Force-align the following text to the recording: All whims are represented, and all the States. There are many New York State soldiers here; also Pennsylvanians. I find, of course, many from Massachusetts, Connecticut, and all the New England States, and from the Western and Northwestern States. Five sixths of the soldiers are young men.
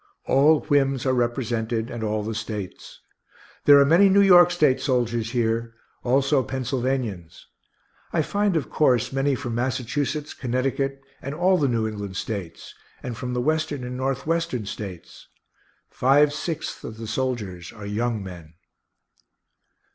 All 0.25 0.61
whims 0.61 1.05
are 1.05 1.13
represented, 1.13 1.91
and 1.91 2.03
all 2.03 2.23
the 2.23 2.33
States. 2.33 3.01
There 3.65 3.79
are 3.79 3.85
many 3.85 4.09
New 4.09 4.23
York 4.23 4.49
State 4.49 4.81
soldiers 4.81 5.29
here; 5.29 5.75
also 6.03 6.41
Pennsylvanians. 6.41 7.45
I 8.11 8.23
find, 8.23 8.55
of 8.57 8.67
course, 8.71 9.13
many 9.13 9.35
from 9.35 9.53
Massachusetts, 9.53 10.33
Connecticut, 10.33 11.03
and 11.21 11.35
all 11.35 11.59
the 11.59 11.67
New 11.67 11.87
England 11.87 12.15
States, 12.17 12.73
and 13.03 13.15
from 13.15 13.35
the 13.35 13.41
Western 13.41 13.83
and 13.83 13.95
Northwestern 13.95 14.65
States. 14.65 15.27
Five 15.91 16.33
sixths 16.33 16.83
of 16.83 16.97
the 16.97 17.05
soldiers 17.05 17.71
are 17.71 17.85
young 17.85 18.23
men. 18.23 18.55